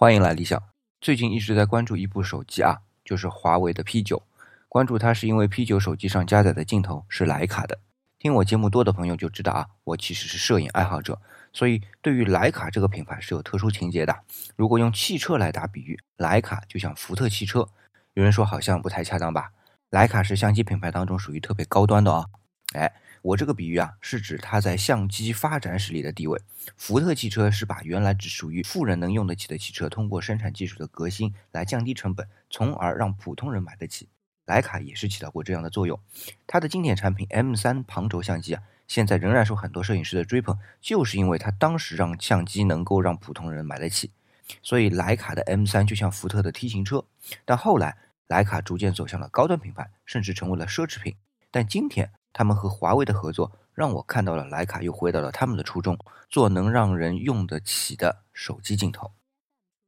[0.00, 0.62] 欢迎来理想。
[1.02, 4.22] 最近一直在关注一部手机啊，就是华为的 P9。
[4.66, 7.78] 关注它是因为 P9 手机上加载的镜头是徕卡的。
[8.18, 11.20] 听我节目多的朋友就知道啊，我其实是摄影爱好者，
[11.52, 14.20] 所以对于徕卡这个品牌是有特殊情节的。
[14.56, 17.68] 如果用汽车来打比喻，徕卡就像福特汽车。
[18.14, 19.50] 有人说好像不太恰当吧？
[19.90, 22.30] 徕卡是相机品牌当中属于特别高端的哦。
[22.72, 22.90] 哎。
[23.22, 26.40] 我这个比喻啊，是指它在相机发展史里的地位。
[26.76, 34.08] 福特汽车是把原来只属于富人能用得起的汽车，通过生产技术的革新来降低成本，从而让普通人买得起。
[34.46, 36.00] 徕卡也是起到过这样的作用。
[36.46, 44.10] 它的经典产品 M3 旁轴相机啊，现在仍然受很多摄影师的追捧，就是因为它当时让相机能够让普通人买得起。
[44.62, 47.04] 所以徕卡的 M3 就像福特的 T 型车。
[47.44, 51.16] 但后来徕卡逐渐走向了高端品牌，甚至成为了奢侈品。
[51.50, 52.10] 但今天。
[52.32, 55.98] 他们和华为的合作，让我看到了徕卡又回到了他们的初衷，
[56.28, 59.10] 做能让人用得起的手机镜头。